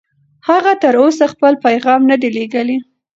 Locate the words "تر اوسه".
0.81-1.25